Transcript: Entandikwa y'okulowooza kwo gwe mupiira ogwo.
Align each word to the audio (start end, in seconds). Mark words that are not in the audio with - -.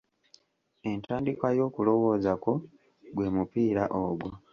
Entandikwa 0.89 1.49
y'okulowooza 1.57 2.31
kwo 2.41 2.53
gwe 3.15 3.27
mupiira 3.35 3.83
ogwo. 4.03 4.29